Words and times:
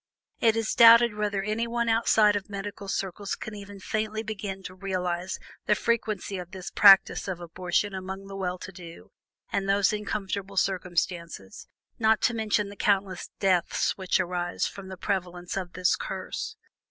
It 0.39 0.55
is 0.55 0.73
doubted 0.73 1.13
whether 1.13 1.43
anyone 1.43 1.87
outside 1.87 2.35
of 2.35 2.49
medical 2.49 2.87
circles 2.87 3.35
can 3.35 3.53
even 3.53 3.79
faintly 3.79 4.23
begin 4.23 4.63
to 4.63 4.73
realize 4.73 5.37
the 5.67 5.75
frequency 5.75 6.39
of 6.39 6.49
this 6.49 6.71
practice 6.71 7.27
of 7.27 7.39
abortion 7.39 7.93
among 7.93 8.25
the 8.25 8.35
well 8.35 8.57
to 8.57 8.71
do, 8.71 9.11
and 9.51 9.69
those 9.69 9.93
in 9.93 10.05
"comfortable 10.05 10.57
circumstances" 10.57 11.67
not 11.99 12.19
to 12.21 12.33
speak 12.33 12.57
of 12.57 12.69
the 12.69 12.75
countless 12.75 13.29
deaths 13.39 13.95
which 13.95 14.19
arise 14.19 14.65
from 14.65 14.87
the 14.87 14.97
prevalence 14.97 15.55
of 15.55 15.73
this 15.73 15.95
curse. 15.95 16.55